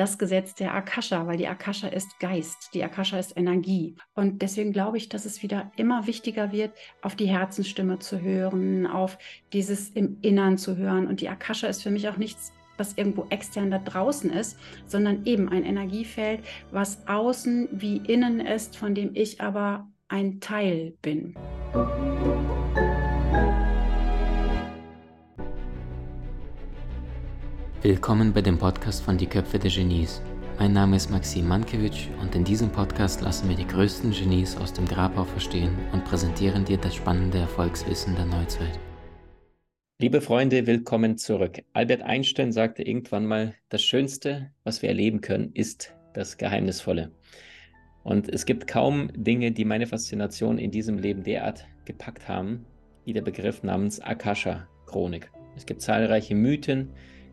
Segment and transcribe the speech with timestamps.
[0.00, 3.96] das Gesetz der Akasha, weil die Akasha ist Geist, die Akasha ist Energie.
[4.14, 8.86] Und deswegen glaube ich, dass es wieder immer wichtiger wird, auf die Herzensstimme zu hören,
[8.86, 9.18] auf
[9.52, 11.06] dieses im Innern zu hören.
[11.06, 15.26] Und die Akasha ist für mich auch nichts was irgendwo extern da draußen ist, sondern
[15.26, 16.40] eben ein Energiefeld,
[16.70, 21.34] was außen wie innen ist, von dem ich aber ein Teil bin.
[27.82, 30.20] Willkommen bei dem Podcast von Die Köpfe der Genies.
[30.58, 34.74] Mein Name ist Maxim Mankewitsch und in diesem Podcast lassen wir die größten Genies aus
[34.74, 38.78] dem Grabau verstehen und präsentieren dir das spannende Erfolgswissen der Neuzeit.
[39.98, 41.62] Liebe Freunde, willkommen zurück.
[41.72, 47.12] Albert Einstein sagte irgendwann mal, das Schönste, was wir erleben können, ist das Geheimnisvolle.
[48.02, 52.66] Und es gibt kaum Dinge, die meine Faszination in diesem Leben derart gepackt haben,
[53.06, 55.30] wie der Begriff namens Akasha-Chronik.
[55.56, 56.90] Es gibt zahlreiche Mythen,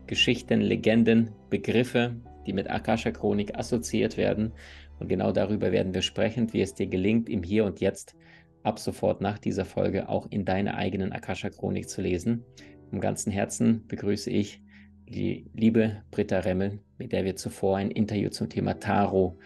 [0.08, 2.16] Geschichten, Legenden, Begriffe,
[2.46, 4.52] die mit Akasha-Chronik assoziiert werden.
[4.98, 8.16] Und genau darüber werden wir sprechen, wie es dir gelingt, im Hier und Jetzt
[8.64, 12.44] ab sofort nach dieser Folge auch in deiner eigenen Akasha-Chronik zu lesen.
[12.90, 14.60] Im ganzen Herzen begrüße ich
[15.06, 19.36] die liebe Britta Remmel, mit der wir zuvor ein Interview zum Thema Tarot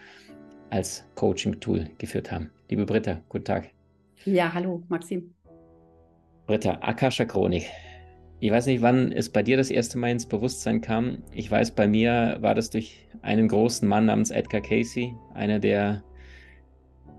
[0.69, 2.49] als Coaching-Tool geführt haben.
[2.69, 3.69] Liebe Britta, guten Tag.
[4.25, 5.33] Ja, hallo, Maxim.
[6.47, 7.69] Britta, Akasha-Chronik.
[8.43, 11.19] Ich weiß nicht, wann es bei dir das erste Mal ins Bewusstsein kam.
[11.31, 16.03] Ich weiß, bei mir war das durch einen großen Mann namens Edgar Casey, einer der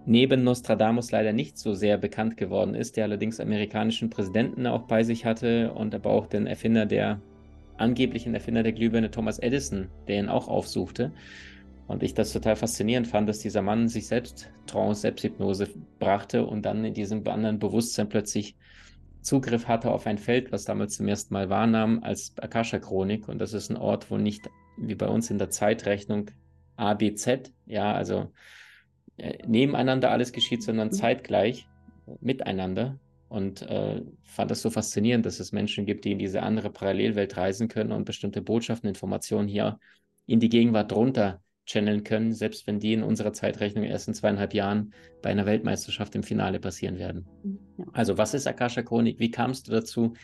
[0.04, 5.02] neben Nostradamus leider nicht so sehr bekannt geworden ist, der allerdings amerikanischen Präsidenten auch bei
[5.02, 7.22] sich hatte und aber auch den Erfinder der
[7.78, 11.10] angeblichen Erfinder der Glühbirne Thomas Edison, der ihn auch aufsuchte.
[11.86, 16.66] Und ich das total faszinierend fand, dass dieser Mann sich selbst Trance, Selbsthypnose brachte und
[16.66, 18.56] dann in diesem anderen Bewusstsein plötzlich
[19.24, 23.26] Zugriff hatte auf ein Feld, was damals zum ersten Mal wahrnahm als Akasha-Chronik.
[23.26, 26.30] Und das ist ein Ort, wo nicht wie bei uns in der Zeitrechnung
[26.76, 28.32] A, B, Z, ja, also
[29.16, 30.92] äh, nebeneinander alles geschieht, sondern mhm.
[30.92, 31.66] zeitgleich
[32.20, 32.98] miteinander.
[33.28, 37.36] Und äh, fand das so faszinierend, dass es Menschen gibt, die in diese andere Parallelwelt
[37.36, 39.78] reisen können und bestimmte Botschaften, Informationen hier
[40.26, 44.54] in die Gegenwart drunter channeln können, selbst wenn die in unserer Zeitrechnung erst in zweieinhalb
[44.54, 44.92] Jahren
[45.22, 47.26] bei einer Weltmeisterschaft im Finale passieren werden.
[47.42, 47.84] Mhm, ja.
[47.92, 49.18] Also, was ist Akasha Chronik?
[49.18, 50.14] Wie kamst du dazu?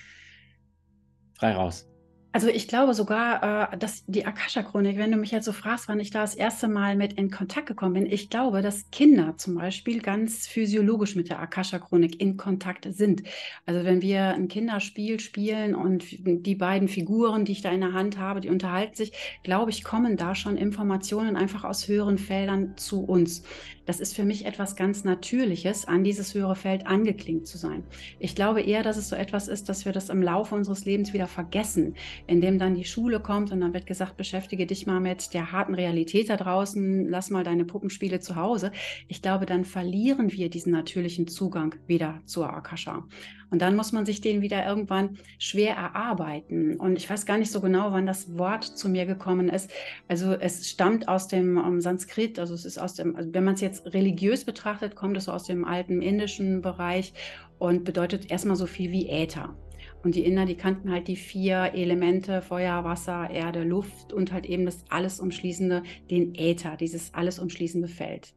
[1.35, 1.90] Frei raus.
[2.33, 5.99] Also ich glaube sogar, äh, dass die Akasha-Chronik, wenn du mich jetzt so fragst, wann
[5.99, 9.57] ich da das erste Mal mit in Kontakt gekommen bin, ich glaube, dass Kinder zum
[9.57, 13.25] Beispiel ganz physiologisch mit der Akasha-Chronik in Kontakt sind.
[13.67, 17.95] Also wenn wir ein Kinderspiel spielen und die beiden Figuren, die ich da in der
[17.95, 19.13] Hand habe, die unterhalten sich,
[19.43, 23.43] glaube ich, kommen da schon Informationen einfach aus höheren Feldern zu uns.
[23.91, 27.83] Das ist für mich etwas ganz Natürliches, an dieses höhere Feld angeklingt zu sein.
[28.21, 31.13] Ich glaube eher, dass es so etwas ist, dass wir das im Laufe unseres Lebens
[31.13, 31.97] wieder vergessen,
[32.29, 35.75] indem dann die Schule kommt und dann wird gesagt, beschäftige dich mal mit der harten
[35.75, 38.71] Realität da draußen, lass mal deine Puppenspiele zu Hause.
[39.09, 43.09] Ich glaube, dann verlieren wir diesen natürlichen Zugang wieder zur Akasha.
[43.51, 46.77] Und dann muss man sich den wieder irgendwann schwer erarbeiten.
[46.77, 49.71] Und ich weiß gar nicht so genau, wann das Wort zu mir gekommen ist.
[50.09, 53.45] Also es stammt aus dem um, ähm, Sanskrit, also es ist aus dem, also wenn
[53.45, 57.13] man es jetzt religiös betrachtet, kommt es aus dem alten indischen Bereich
[57.59, 59.55] und bedeutet erstmal so viel wie Äther.
[60.03, 64.47] Und die Inder, die kannten halt die vier Elemente, Feuer, Wasser, Erde, Luft und halt
[64.47, 68.33] eben das alles umschließende, den Äther, dieses alles umschließende Feld.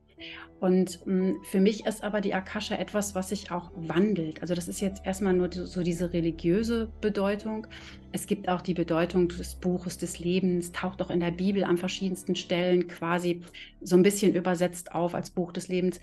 [0.60, 4.42] Und mh, hm, für mich ist aber die Akasha etwas, was sich auch wandelt.
[4.42, 7.68] Also das ist jetzt erstmal nur so diese religiöse Bedeutung.
[8.14, 11.78] Es gibt auch die Bedeutung des Buches des Lebens, taucht auch in der Bibel an
[11.78, 13.42] verschiedensten Stellen quasi
[13.82, 16.00] so ein bisschen übersetzt auf als Buch des Lebens.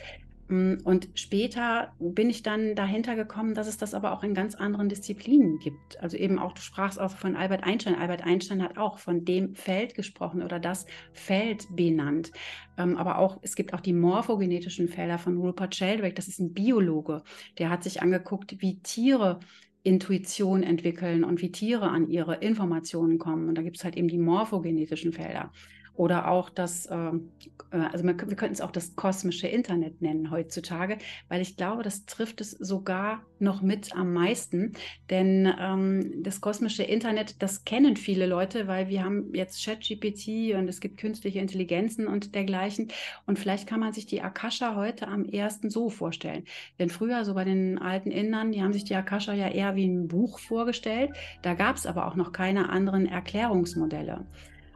[0.50, 4.56] Mm, und später bin ich dann dahinter gekommen, dass es das aber auch in ganz
[4.56, 6.00] anderen Disziplinen gibt.
[6.02, 7.94] Also eben auch, du sprachst auch von Albert Einstein.
[7.94, 12.32] Albert Einstein hat auch von dem Feld gesprochen oder das Feld benannt.
[12.76, 16.14] Ähm, aber auch, es gibt auch die morphogenetischen Felder von Rupert Sheldrake.
[16.14, 17.22] Das ist ein Biologe.
[17.58, 19.38] Der hat sich angeguckt, wie Tiere
[19.82, 23.48] Intuition entwickeln und wie Tiere an ihre Informationen kommen.
[23.48, 25.52] Und da gibt es halt eben die morphogenetischen Felder.
[26.00, 27.28] Oder auch das, ähm,
[27.72, 30.96] äh, also wir könnten es auch das kosmische Internet nennen heutzutage,
[31.28, 34.72] weil ich glaube, das trifft es sogar noch mit am meisten.
[35.10, 40.68] Denn ähm, das kosmische Internet, das kennen viele Leute, weil wir haben jetzt ChatGPT und
[40.68, 42.88] es gibt künstliche Intelligenzen und dergleichen.
[43.26, 46.44] Und vielleicht kann man sich die Akasha heute am ersten so vorstellen.
[46.78, 49.86] Denn früher, so bei den alten Indern, die haben sich die Akasha ja eher wie
[49.86, 51.10] ein Buch vorgestellt.
[51.42, 54.24] Da gab es aber auch noch keine anderen Erklärungsmodelle.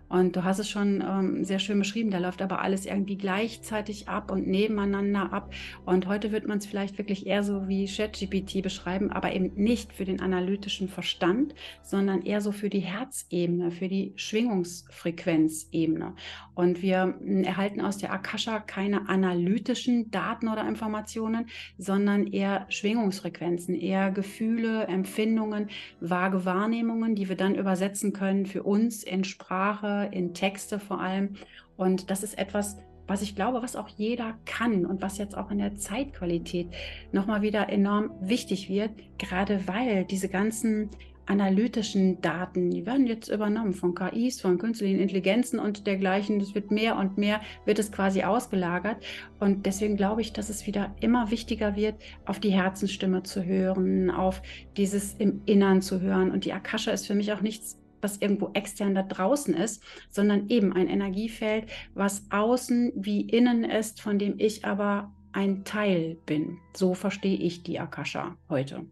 [0.08, 4.08] Und du hast es schon ähm, sehr schön beschrieben, da läuft aber alles irgendwie gleichzeitig
[4.08, 5.52] ab und nebeneinander ab.
[5.84, 9.92] Und heute wird man es vielleicht wirklich eher so wie ChatGPT beschreiben, aber eben nicht
[9.92, 16.14] für den analytischen Verstand, sondern eher so für die Herzebene, für die Schwingungsfrequenzebene.
[16.54, 21.46] Und wir hm, erhalten aus der Akasha keine analytischen Daten oder Informationen,
[21.78, 25.68] sondern eher Schwingungsfrequenzen, eher Gefühle, Empfindungen,
[26.00, 31.36] vage Wahrnehmungen, die wir dann übersetzen können für uns in Sprache, in Texte vor allem.
[31.76, 35.50] Und das ist etwas, was ich glaube, was auch jeder kann und was jetzt auch
[35.50, 36.68] in der Zeitqualität
[37.12, 40.90] nochmal wieder enorm wichtig wird, gerade weil diese ganzen
[41.26, 46.40] analytischen Daten, die werden jetzt übernommen von KIs, von künstlichen Intelligenzen und dergleichen.
[46.40, 48.98] Es wird mehr und mehr, wird es quasi ausgelagert.
[49.40, 51.94] Und deswegen glaube ich, dass es wieder immer wichtiger wird,
[52.26, 54.42] auf die Herzensstimme zu hören, auf
[54.76, 56.30] dieses im Innern zu hören.
[56.30, 60.48] Und die Akasha ist für mich auch nichts was irgendwo extern da draußen ist, sondern
[60.48, 66.58] eben ein Energiefeld, was außen wie innen ist, von dem ich aber ein Teil bin.
[66.76, 68.86] So verstehe ich die Akasha heute.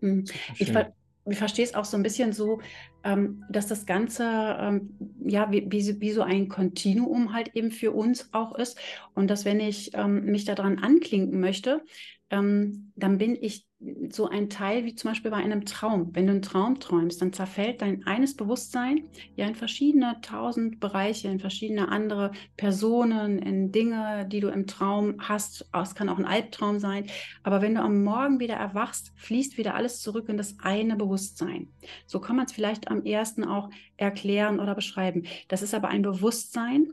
[0.00, 0.24] Hm.
[0.58, 0.92] Ich, ver
[1.26, 2.60] ich verstehe es auch so ein bisschen so,
[3.04, 4.24] ähm, dass das Ganze
[4.58, 8.78] ähm, ja wie, wie, wie, so ein Kontinuum halt eben für uns auch ist
[9.14, 11.82] und dass wenn ich ähm, mich daran anklinken möchte,
[12.30, 13.66] ähm, dann bin ich
[14.10, 16.10] so ein Teil wie zum Beispiel bei einem Traum.
[16.12, 19.04] Wenn du einen Traum träumst, dann zerfällt dein eines Bewusstsein
[19.36, 25.16] ja in verschiedene tausend Bereiche, in verschiedene andere Personen, in Dinge, die du im Traum
[25.18, 25.68] hast.
[25.72, 27.06] Es kann auch ein Albtraum sein.
[27.42, 31.68] Aber wenn du am Morgen wieder erwachst, fließt wieder alles zurück in das eine Bewusstsein.
[32.06, 35.24] So kann man es vielleicht am ersten auch erklären oder beschreiben.
[35.48, 36.92] Das ist aber ein Bewusstsein,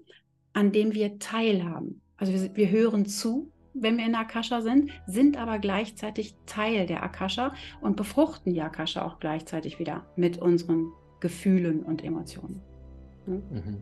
[0.53, 2.01] an dem wir teilhaben.
[2.17, 6.85] Also wir, wir hören zu, wenn wir in der Akasha sind, sind aber gleichzeitig Teil
[6.85, 12.61] der Akasha und befruchten die Akasha auch gleichzeitig wieder mit unseren Gefühlen und Emotionen.
[13.25, 13.43] Hm?
[13.49, 13.77] Mhm.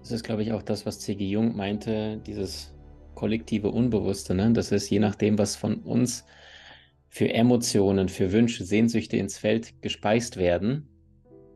[0.00, 1.28] Das ist, glaube ich, auch das, was C.G.
[1.28, 2.74] Jung meinte, dieses
[3.14, 4.34] kollektive Unbewusste.
[4.34, 4.52] Ne?
[4.52, 6.24] Das ist je nachdem, was von uns
[7.08, 10.88] für Emotionen, für Wünsche, Sehnsüchte ins Feld gespeist werden.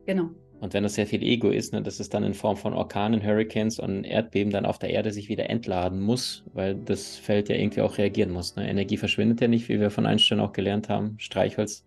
[0.05, 0.31] Genau.
[0.63, 3.21] Und wenn das sehr viel Ego ist, ne, dass es dann in Form von Orkanen,
[3.21, 7.57] Hurricanes und Erdbeben dann auf der Erde sich wieder entladen muss, weil das Feld ja
[7.57, 8.55] irgendwie auch reagieren muss.
[8.55, 8.69] Ne?
[8.69, 11.15] Energie verschwindet ja nicht, wie wir von Einstein auch gelernt haben.
[11.19, 11.85] Streichholz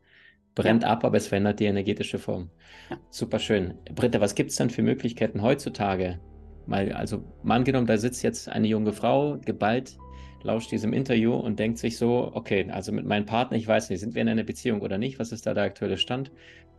[0.55, 2.51] brennt ab, aber es verändert die energetische Form.
[2.91, 2.99] Ja.
[3.09, 3.79] Super schön.
[3.95, 6.21] Britta, was gibt es denn für Möglichkeiten heutzutage?
[6.67, 9.97] Mal, also mal angenommen, da sitzt jetzt eine junge Frau, geballt,
[10.47, 14.01] lauscht diesem Interview und denkt sich so, okay, also mit meinem Partner, ich weiß nicht,
[14.01, 15.19] sind wir in einer Beziehung oder nicht?
[15.19, 16.31] Was ist da der aktuelle Stand?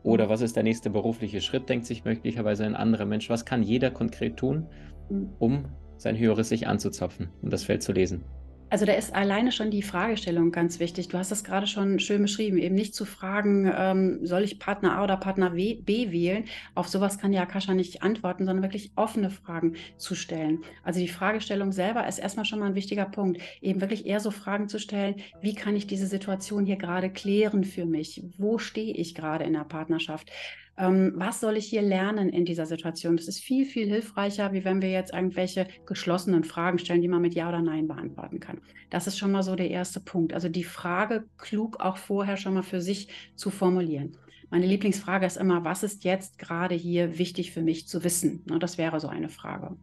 [0.03, 3.29] Oder was ist der nächste berufliche Schritt, denkt sich möglicherweise ein anderer Mensch.
[3.29, 4.67] Was kann jeder konkret tun,
[5.09, 5.29] mhm.
[5.37, 5.65] um
[5.97, 8.23] sein Höheres sich anzuzapfen und das Feld zu lesen?
[8.69, 11.07] Also da ist alleine schon die Fragestellung ganz wichtig.
[11.07, 14.97] Du hast das gerade schon schön beschrieben, eben nicht zu fragen, ähm, soll ich Partner
[14.97, 16.43] A oder Partner B wählen?
[16.75, 20.63] Auf sowas kann die Akasha nicht antworten, sondern wirklich offene Fragen zu stellen.
[20.83, 23.41] Also die Fragestellung selber ist erstmal schon mal ein wichtiger Punkt.
[23.61, 27.63] Eben wirklich eher so Fragen zu stellen, wie kann ich diese Situation hier gerade klären
[27.63, 28.21] für mich?
[28.37, 30.29] Wo stehe ich gerade in der Partnerschaft?
[30.77, 33.17] Ähm, was soll ich hier lernen in dieser Situation?
[33.17, 37.21] Das ist viel, viel hilfreicher, wie wenn wir jetzt irgendwelche geschlossenen Fragen stellen, die man
[37.21, 38.61] mit Ja oder Nein beantworten kann.
[38.89, 40.33] Das ist schon mal so der erste Punkt.
[40.33, 44.17] Also die Frage klug auch vorher schon mal für sich zu formulieren.
[44.49, 48.43] Meine Lieblingsfrage ist immer, was ist jetzt gerade hier wichtig für mich zu wissen?
[48.59, 49.75] Das wäre so eine Frage.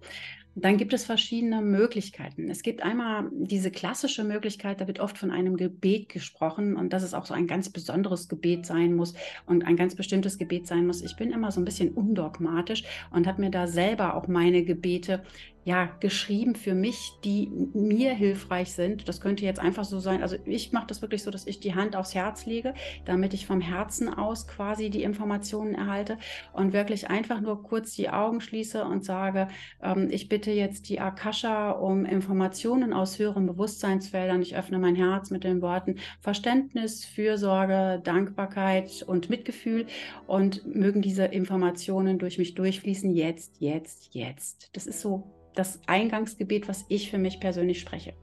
[0.56, 2.49] Dann gibt es verschiedene Möglichkeiten.
[2.49, 7.02] Es gibt einmal diese klassische Möglichkeit, da wird oft von einem Gebet gesprochen und dass
[7.02, 9.14] es auch so ein ganz besonderes Gebet sein muss
[9.46, 11.02] und ein ganz bestimmtes Gebet sein muss.
[11.02, 15.25] Ich bin immer so ein bisschen undogmatisch und habe mir da selber auch meine Gebete
[15.64, 19.08] ja, geschrieben für mich, die mir hilfreich sind.
[19.08, 20.22] Das könnte jetzt einfach so sein.
[20.22, 22.74] Also ich mache das wirklich so, dass ich die Hand aufs Herz lege,
[23.06, 26.19] damit ich vom Herzen aus quasi die Informationen erhalte
[26.53, 29.48] und wirklich einfach nur kurz die Augen schließe und sage,
[29.82, 34.43] ähm, ich bitte jetzt die Akasha um Informationen aus höheren Bewusstseinsfeldern.
[34.43, 39.86] Ich öffne mein Herz mit den Worten Verständnis, Fürsorge, Dankbarkeit und Mitgefühl
[40.27, 43.15] und mögen diese Informationen durch mich durchfließen.
[43.15, 44.69] Jetzt, jetzt, jetzt.
[44.74, 45.24] Das ist so
[45.55, 48.15] das Eingangsgebet, was ich für mich persönlich spreche.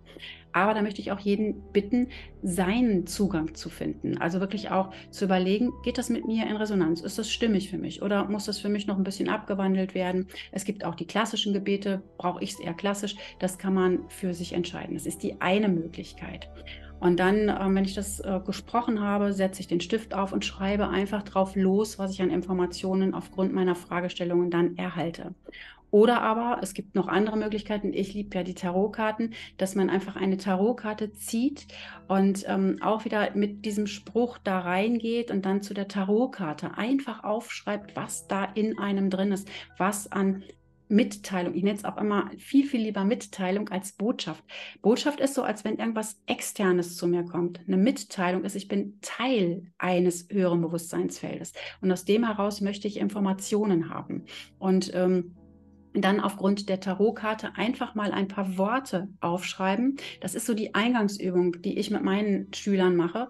[0.54, 2.10] Aber da möchte ich auch jeden bitten,
[2.44, 4.18] seinen Zugang zu finden.
[4.18, 7.02] Also wirklich auch zu überlegen, geht das mit mir in Resonanz?
[7.02, 8.02] Ist das stimmig für mich?
[8.02, 10.28] Oder muss das für mich noch ein bisschen abgewandelt werden?
[10.52, 13.16] Es gibt auch die klassischen Gebete, brauche ich es eher klassisch?
[13.40, 14.96] Das kann man für sich entscheiden.
[14.96, 16.50] Das ist die eine Möglichkeit.
[17.00, 20.46] Und dann, äh, wenn ich das äh, gesprochen habe, setze ich den Stift auf und
[20.46, 25.34] schreibe einfach drauf los, was ich an Informationen aufgrund meiner Fragestellungen dann erhalte.
[25.92, 27.94] Oder aber es gibt noch andere Möglichkeiten.
[27.94, 31.68] Ich liebe ja die Tarotkarten, dass man einfach eine Tarotkarte zieht
[32.08, 37.24] und ähm, auch wieder mit diesem Spruch da reingeht und dann zu der Tarotkarte einfach
[37.24, 40.44] aufschreibt, was da in einem drin ist, was an
[40.92, 41.56] Mitteilung.
[41.56, 44.44] Ich nenne es auch immer viel, viel lieber Mitteilung als Botschaft.
[44.82, 47.62] Botschaft ist so, als wenn irgendwas Externes zu mir kommt.
[47.66, 51.54] Eine Mitteilung ist, ich bin Teil eines höheren Bewusstseinsfeldes.
[51.80, 54.26] Und aus dem heraus möchte ich Informationen haben.
[54.60, 55.36] Und ähm,
[55.94, 59.98] dann aufgrund der Tarotkarte einfach mal ein paar Worte aufschreiben.
[60.22, 63.28] Das ist so die Eingangsübung, die ich mit meinen Schülern mache.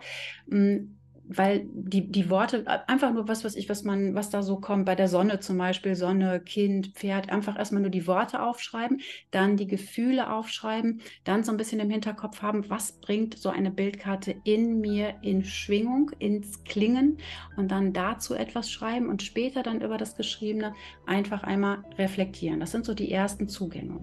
[1.33, 4.85] Weil die, die Worte, einfach nur was, was ich, was man, was da so kommt,
[4.85, 9.57] bei der Sonne zum Beispiel, Sonne, Kind, Pferd, einfach erstmal nur die Worte aufschreiben, dann
[9.57, 14.35] die Gefühle aufschreiben, dann so ein bisschen im Hinterkopf haben, was bringt so eine Bildkarte
[14.43, 17.17] in mir in Schwingung, ins Klingen
[17.55, 20.73] und dann dazu etwas schreiben und später dann über das Geschriebene
[21.05, 22.59] einfach einmal reflektieren.
[22.59, 24.00] Das sind so die ersten Zugänge.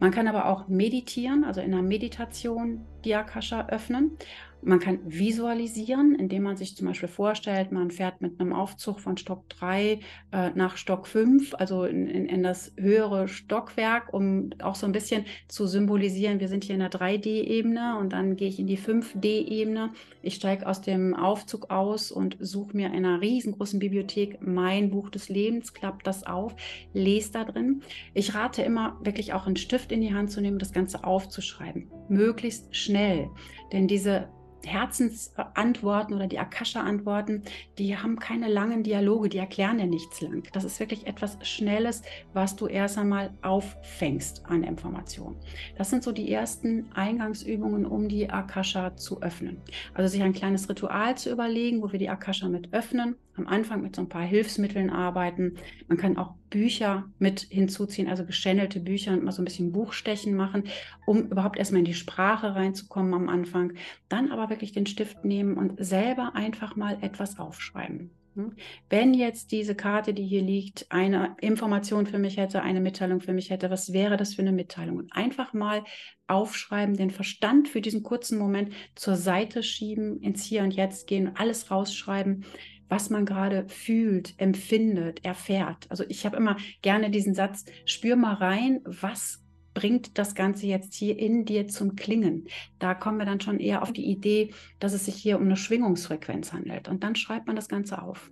[0.00, 4.16] Man kann aber auch meditieren, also in einer Meditation die Akasha öffnen.
[4.62, 9.16] Man kann visualisieren, indem man sich zum Beispiel vorstellt, man fährt mit einem Aufzug von
[9.16, 10.00] Stock 3
[10.32, 14.92] äh, nach Stock 5, also in, in, in, das höhere Stockwerk, um auch so ein
[14.92, 18.78] bisschen zu symbolisieren, wir sind hier in der 3D-Ebene und dann gehe ich in die
[18.78, 19.90] 5D-Ebene.
[20.22, 25.08] Ich steige aus dem Aufzug aus und suche mir in einer riesengroßen Bibliothek mein Buch
[25.08, 26.54] des Lebens, klappt das auf,
[26.92, 27.82] lese da drin.
[28.12, 31.90] Ich rate immer, wirklich auch einen Stift in die Hand zu nehmen, das Ganze aufzuschreiben,
[32.08, 33.30] möglichst schnell.
[33.72, 34.28] Denn diese
[34.64, 37.42] Herzensantworten oder die Akasha-Antworten,
[37.78, 40.48] die haben keine langen Dialoge, die erklären dir nichts lang.
[40.52, 42.02] Das ist wirklich etwas Schnelles,
[42.32, 45.36] was du erst einmal auffängst an Informationen.
[45.76, 49.60] Das sind so die ersten Eingangsübungen, um die Akasha zu öffnen.
[49.94, 53.82] Also sich ein kleines Ritual zu überlegen, wo wir die Akasha mit öffnen am Anfang
[53.82, 55.56] mit so ein paar Hilfsmitteln arbeiten.
[55.88, 60.34] Man kann auch Bücher mit hinzuziehen, also geschändelte Bücher und mal so ein bisschen Buchstechen
[60.34, 60.64] machen,
[61.06, 63.72] um überhaupt erstmal in die Sprache reinzukommen am Anfang.
[64.08, 68.10] Dann aber wirklich den Stift nehmen und selber einfach mal etwas aufschreiben.
[68.36, 68.52] Hm?
[68.88, 73.32] Wenn jetzt diese Karte, die hier liegt, eine Information für mich hätte, eine Mitteilung für
[73.32, 74.98] mich hätte, was wäre das für eine Mitteilung?
[74.98, 75.84] Und einfach mal
[76.28, 81.32] aufschreiben, den Verstand für diesen kurzen Moment zur Seite schieben, ins Hier und Jetzt gehen,
[81.34, 82.44] alles rausschreiben
[82.90, 85.86] was man gerade fühlt, empfindet, erfährt.
[85.88, 89.42] Also ich habe immer gerne diesen Satz, spür mal rein, was
[89.72, 92.48] bringt das Ganze jetzt hier in dir zum Klingen.
[92.78, 95.56] Da kommen wir dann schon eher auf die Idee, dass es sich hier um eine
[95.56, 96.88] Schwingungsfrequenz handelt.
[96.88, 98.30] Und dann schreibt man das Ganze auf.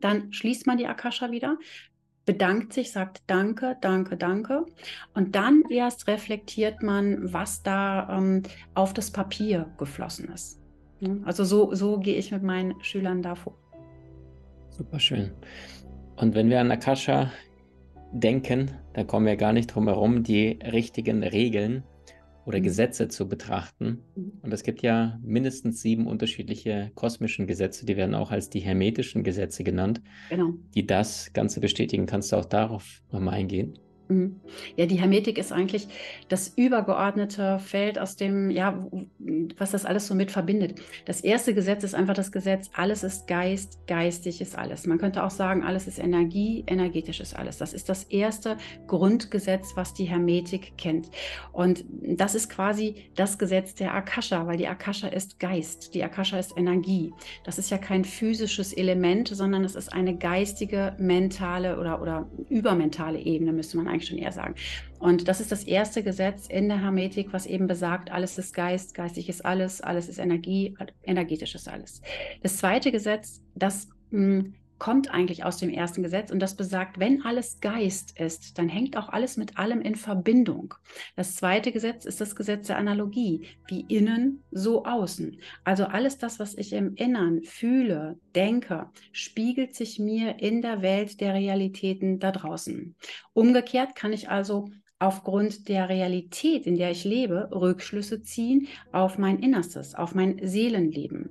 [0.00, 1.58] Dann schließt man die Akasha wieder,
[2.24, 4.64] bedankt sich, sagt Danke, danke, danke.
[5.12, 8.42] Und dann erst reflektiert man, was da ähm,
[8.74, 10.60] auf das Papier geflossen ist.
[11.24, 13.58] Also so, so gehe ich mit meinen Schülern da vor.
[14.76, 15.30] Super schön.
[16.16, 17.30] Und wenn wir an Akasha
[18.12, 21.84] denken, dann kommen wir gar nicht drum herum, die richtigen Regeln
[22.44, 22.64] oder mhm.
[22.64, 24.02] Gesetze zu betrachten.
[24.16, 24.32] Mhm.
[24.42, 29.22] Und es gibt ja mindestens sieben unterschiedliche kosmischen Gesetze, die werden auch als die hermetischen
[29.22, 30.54] Gesetze genannt, genau.
[30.74, 32.06] die das Ganze bestätigen.
[32.06, 33.78] Kannst du auch darauf nochmal eingehen?
[34.08, 34.40] Mhm.
[34.76, 35.88] Ja, die Hermetik ist eigentlich
[36.28, 38.86] das übergeordnete Feld, aus dem, ja,
[39.56, 40.80] was das alles so mit verbindet.
[41.06, 44.86] Das erste Gesetz ist einfach das Gesetz, alles ist Geist, geistig ist alles.
[44.86, 47.56] Man könnte auch sagen, alles ist Energie, energetisch ist alles.
[47.56, 51.08] Das ist das erste Grundgesetz, was die Hermetik kennt.
[51.52, 56.38] Und das ist quasi das Gesetz der Akasha, weil die Akasha ist Geist, die Akasha
[56.38, 57.14] ist Energie.
[57.44, 63.18] Das ist ja kein physisches Element, sondern es ist eine geistige, mentale oder, oder übermentale
[63.18, 64.54] Ebene, müsste man eigentlich schon eher sagen.
[64.98, 68.94] Und das ist das erste Gesetz in der Hermetik, was eben besagt, alles ist Geist,
[68.94, 72.02] geistig ist alles, alles ist Energie, energetisch ist alles.
[72.42, 77.22] Das zweite Gesetz, das hm, kommt eigentlich aus dem ersten Gesetz und das besagt, wenn
[77.22, 80.74] alles Geist ist, dann hängt auch alles mit allem in Verbindung.
[81.16, 85.38] Das zweite Gesetz ist das Gesetz der Analogie, wie innen, so außen.
[85.64, 91.20] Also alles das, was ich im Innern fühle, denke, spiegelt sich mir in der Welt
[91.20, 92.94] der Realitäten da draußen.
[93.32, 99.38] Umgekehrt kann ich also aufgrund der Realität, in der ich lebe, Rückschlüsse ziehen auf mein
[99.38, 101.30] Innerstes, auf mein Seelenleben.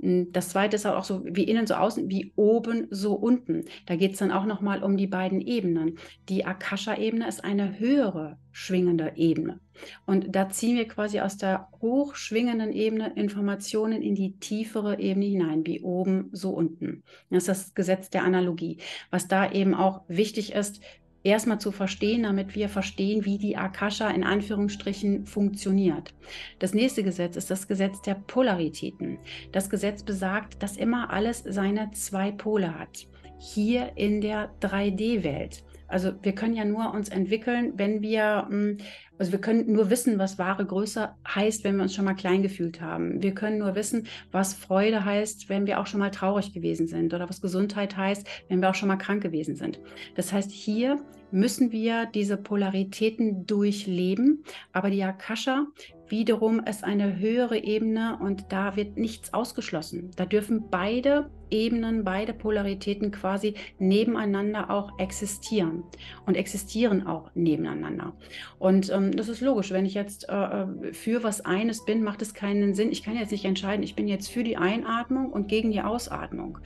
[0.00, 3.64] Hm, das zweite ist auch so wie innen so außen, wie oben so unten.
[3.86, 5.98] Da geht es dann auch nochmal um die beiden Ebenen.
[6.28, 9.60] Die Akasha-Ebene ist eine höhere schwingende Ebene.
[10.06, 15.64] Und da ziehen wir quasi aus der hochschwingenden Ebene Informationen in die tiefere Ebene hinein,
[15.66, 17.04] wie oben so unten.
[17.30, 18.78] Das ist das Gesetz der Analogie.
[19.10, 20.80] Was da eben auch wichtig ist,
[21.28, 26.14] erstmal zu verstehen, damit wir verstehen, wie die Akasha in Anführungsstrichen funktioniert.
[26.58, 29.18] Das nächste Gesetz ist das Gesetz der Polaritäten.
[29.52, 33.06] Das Gesetz besagt, dass immer alles seine zwei Pole hat.
[33.38, 38.78] Hier in der 3D-Welt Also wir können ja nur uns entwickeln, wenn wir, hm,
[39.18, 42.42] also wir können nur wissen, was wahre Größe heißt, wenn wir uns schon mal klein
[42.42, 43.22] gefühlt haben.
[43.22, 47.12] Wir können nur wissen, was Freude heißt, wenn wir auch schon mal traurig gewesen sind
[47.12, 49.80] oder was Gesundheit heißt, wenn wir auch schon mal krank gewesen sind.
[50.14, 55.66] Das heißt, hier müssen wir diese Polaritäten durchleben, aber die Akasha
[56.10, 60.10] wiederum ist eine höhere Ebene und da wird nichts ausgeschlossen.
[60.16, 65.84] Da dürfen beide Ebenen, beide Polaritäten quasi nebeneinander auch existieren
[66.26, 68.12] und existieren auch nebeneinander.
[68.58, 72.22] Und ähm, das ist logisch, wenn ich jetzt äh, äh, für was eines bin, macht
[72.22, 72.92] es keinen Sinn.
[72.92, 76.58] Ich kann jetzt nicht entscheiden, ich bin jetzt für die Einatmung und gegen die Ausatmung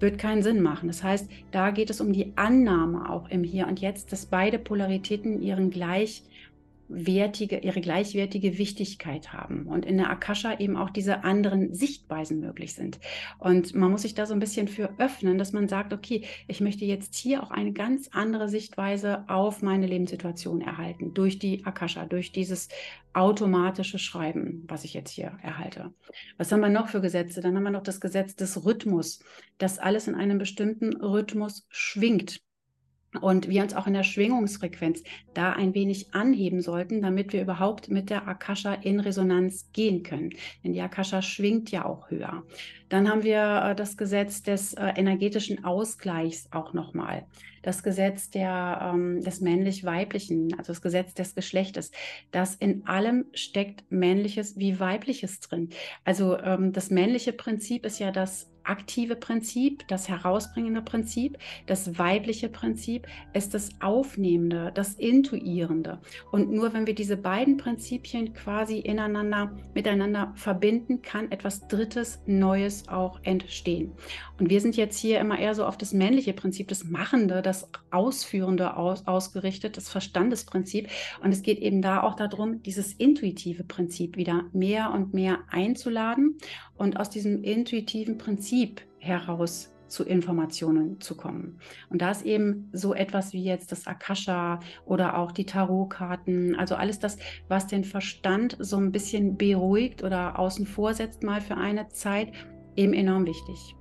[0.00, 0.88] wird keinen Sinn machen.
[0.88, 4.58] Das heißt, da geht es um die Annahme auch im Hier und Jetzt, dass beide
[4.58, 6.22] Polaritäten ihren gleich
[6.90, 12.74] wertige, ihre gleichwertige Wichtigkeit haben und in der Akasha eben auch diese anderen Sichtweisen möglich
[12.74, 12.98] sind.
[13.38, 16.60] Und man muss sich da so ein bisschen für öffnen, dass man sagt, okay, ich
[16.60, 22.04] möchte jetzt hier auch eine ganz andere Sichtweise auf meine Lebenssituation erhalten, durch die Akasha,
[22.04, 22.68] durch dieses
[23.12, 25.92] automatische Schreiben, was ich jetzt hier erhalte.
[26.36, 27.40] Was haben wir noch für Gesetze?
[27.40, 29.20] Dann haben wir noch das Gesetz des Rhythmus,
[29.58, 32.40] dass alles in einem bestimmten Rhythmus schwingt
[33.20, 35.02] und wir uns auch in der Schwingungsfrequenz
[35.34, 40.30] da ein wenig anheben sollten, damit wir überhaupt mit der Akasha in Resonanz gehen können.
[40.62, 42.44] Denn die Akasha schwingt ja auch höher.
[42.88, 47.26] Dann haben wir äh, das Gesetz des äh, energetischen Ausgleichs auch nochmal.
[47.62, 51.90] Das Gesetz der, ähm, des männlich-weiblichen, also das Gesetz des Geschlechtes.
[52.30, 55.70] Das in allem steckt männliches wie weibliches drin.
[56.04, 62.48] Also ähm, das männliche Prinzip ist ja das aktive Prinzip, das herausbringende Prinzip, das weibliche
[62.48, 65.98] Prinzip ist das Aufnehmende, das Intuierende.
[66.30, 72.88] Und nur wenn wir diese beiden Prinzipien quasi ineinander, miteinander verbinden, kann etwas Drittes, Neues
[72.88, 73.92] auch entstehen.
[74.38, 77.68] Und wir sind jetzt hier immer eher so auf das männliche Prinzip, das Machende, das
[77.90, 80.88] Ausführende aus, ausgerichtet, das Verstandesprinzip.
[81.22, 86.38] Und es geht eben da auch darum, dieses intuitive Prinzip wieder mehr und mehr einzuladen
[86.76, 88.49] und aus diesem intuitiven Prinzip
[88.98, 91.58] heraus zu Informationen zu kommen.
[91.88, 96.76] Und da ist eben so etwas wie jetzt das Akasha oder auch die Tarotkarten, also
[96.76, 101.56] alles das, was den Verstand so ein bisschen beruhigt oder außen vor setzt mal für
[101.56, 102.32] eine Zeit,
[102.76, 103.74] eben enorm wichtig.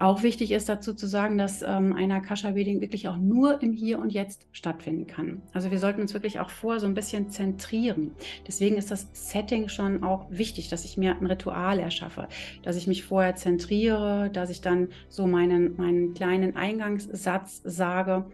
[0.00, 3.98] Auch wichtig ist dazu zu sagen, dass ähm, ein Akasha-Reading wirklich auch nur im Hier
[3.98, 5.42] und Jetzt stattfinden kann.
[5.52, 8.12] Also wir sollten uns wirklich auch vorher so ein bisschen zentrieren.
[8.48, 12.28] Deswegen ist das Setting schon auch wichtig, dass ich mir ein Ritual erschaffe,
[12.62, 18.24] dass ich mich vorher zentriere, dass ich dann so meinen, meinen kleinen Eingangssatz sage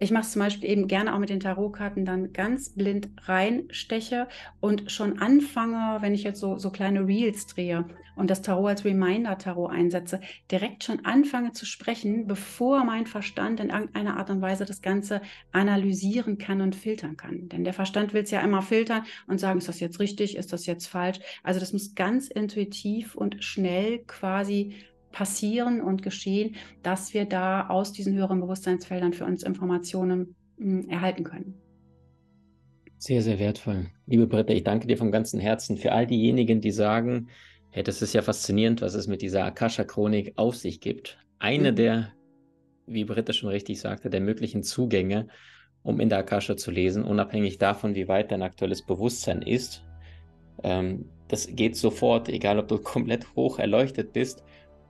[0.00, 4.28] ich mache es zum Beispiel eben gerne auch mit den Tarotkarten dann ganz blind reinsteche
[4.60, 7.84] und schon anfange, wenn ich jetzt so, so kleine Reels drehe
[8.18, 13.70] und das Tarot als Reminder-Tarot einsetze, direkt schon anfange zu sprechen, bevor mein Verstand in
[13.70, 15.20] irgendeiner Art und Weise das Ganze
[15.52, 17.48] analysieren kann und filtern kann.
[17.48, 20.52] Denn der Verstand will es ja immer filtern und sagen, ist das jetzt richtig, ist
[20.52, 21.20] das jetzt falsch.
[21.42, 24.74] Also das muss ganz intuitiv und schnell quasi
[25.12, 30.88] passieren und geschehen, dass wir da aus diesen höheren Bewusstseinsfeldern für uns Informationen mh, hm,
[30.88, 31.54] erhalten können.
[32.98, 33.86] Sehr, sehr wertvoll.
[34.06, 37.28] Liebe Britta, ich danke dir vom ganzen Herzen für all diejenigen, die sagen,
[37.70, 41.18] hey, das ist ja faszinierend, was es mit dieser Akasha-Chronik auf sich gibt.
[41.38, 41.76] Eine mhm.
[41.76, 42.12] der,
[42.86, 45.28] wie Britta schon richtig sagte, der möglichen Zugänge,
[45.82, 49.84] um in der Akasha zu lesen, unabhängig davon, wie weit dein aktuelles Bewusstsein ist.
[50.62, 54.42] Ähm, das geht sofort, egal ob du komplett hoch erleuchtet bist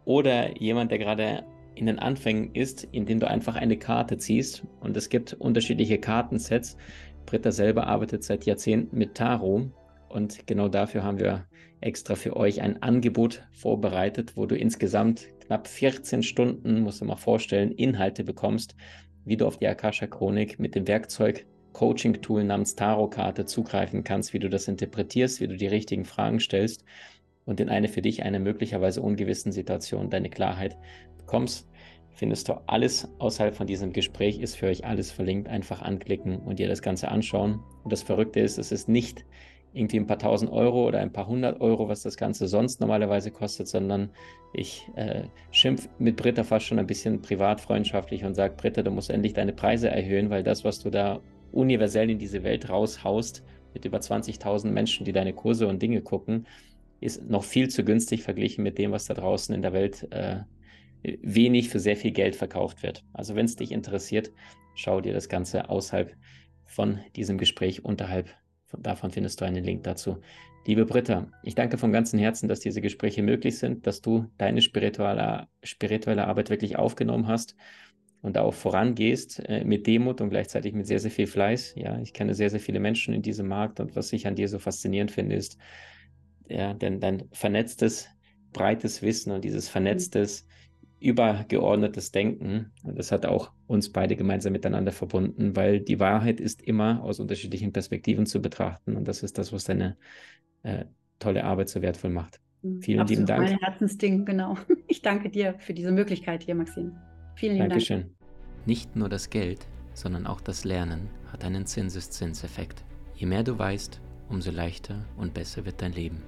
[0.04, 4.64] oder jemand, der gerade in den Anfängen ist, indem du einfach eine Karte ziehst.
[4.80, 6.76] Und es gibt unterschiedliche Kartensets.
[7.24, 9.70] Britta selber arbeitet seit Jahrzehnten mit Tarot
[10.08, 11.46] und genau dafür haben wir
[11.80, 17.16] extra für euch ein Angebot vorbereitet, wo du insgesamt knapp 14 Stunden, musst du mal
[17.16, 18.74] vorstellen, Inhalte bekommst,
[19.24, 24.38] wie du auf die Akasha Chronik mit dem Werkzeug Coaching-Tool namens Tarot-Karte zugreifen kannst, wie
[24.38, 26.84] du das interpretierst, wie du die richtigen Fragen stellst
[27.44, 30.76] und in eine für dich eine möglicherweise ungewissen Situation deine Klarheit
[31.16, 31.68] bekommst,
[32.18, 35.48] findest du alles außerhalb von diesem Gespräch, ist für euch alles verlinkt.
[35.48, 37.60] Einfach anklicken und dir das Ganze anschauen.
[37.84, 39.24] Und das Verrückte ist, es ist nicht
[39.72, 43.30] irgendwie ein paar tausend Euro oder ein paar hundert Euro, was das Ganze sonst normalerweise
[43.30, 44.10] kostet, sondern
[44.52, 48.90] ich äh, schimpf mit Britta fast schon ein bisschen privat freundschaftlich und sage, Britta, du
[48.90, 51.20] musst endlich deine Preise erhöhen, weil das, was du da
[51.52, 56.46] universell in diese Welt raushaust, mit über 20.000 Menschen, die deine Kurse und Dinge gucken,
[57.00, 60.40] ist noch viel zu günstig verglichen mit dem, was da draußen in der Welt äh,
[61.02, 63.04] wenig für sehr viel Geld verkauft wird.
[63.12, 64.32] Also wenn es dich interessiert,
[64.74, 66.14] schau dir das Ganze außerhalb
[66.66, 68.34] von diesem Gespräch unterhalb.
[68.76, 70.20] Davon findest du einen Link dazu.
[70.66, 74.60] Liebe Britta, ich danke von ganzem Herzen, dass diese Gespräche möglich sind, dass du deine
[74.60, 77.56] spirituelle, spirituelle Arbeit wirklich aufgenommen hast
[78.20, 81.74] und da auch vorangehst äh, mit Demut und gleichzeitig mit sehr, sehr viel Fleiß.
[81.76, 84.48] Ja, ich kenne sehr, sehr viele Menschen in diesem Markt und was ich an dir
[84.48, 85.56] so faszinierend finde, ist,
[86.48, 88.08] ja, denn dein vernetztes,
[88.52, 90.46] breites Wissen und dieses vernetztes,
[91.00, 92.72] übergeordnetes Denken.
[92.82, 97.20] Und das hat auch uns beide gemeinsam miteinander verbunden, weil die Wahrheit ist immer aus
[97.20, 98.96] unterschiedlichen Perspektiven zu betrachten.
[98.96, 99.96] Und das ist das, was deine
[100.62, 100.84] äh,
[101.18, 102.40] tolle Arbeit so wertvoll macht.
[102.62, 102.82] Mhm.
[102.82, 103.48] Vielen Absolut lieben Dank.
[103.48, 104.56] Mein Herzensding, genau.
[104.90, 106.96] Ich danke dir für diese Möglichkeit hier, Maxim.
[107.36, 108.00] Vielen lieben Dankeschön.
[108.00, 108.12] Dank.
[108.66, 112.84] Nicht nur das Geld, sondern auch das Lernen hat einen Zinseszinseffekt.
[113.14, 116.22] Je mehr du weißt, umso leichter und besser wird dein Leben.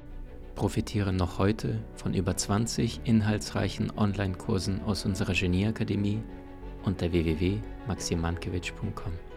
[0.61, 6.21] Profitiere noch heute von über 20 inhaltsreichen Online-Kursen aus unserer Genieakademie
[6.85, 9.30] unter www.maximankiewicz.com.